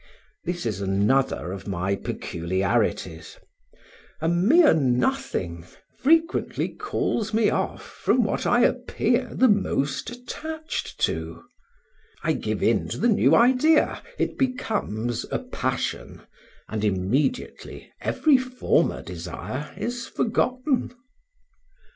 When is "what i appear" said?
8.23-9.29